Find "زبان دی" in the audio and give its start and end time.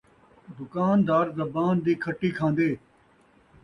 1.37-1.93